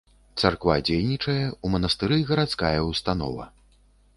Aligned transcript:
Царква 0.43 0.77
дзейнічае, 0.87 1.43
у 1.67 1.71
манастыры 1.73 2.17
гарадская 2.31 2.75
ўстанова. 2.89 3.45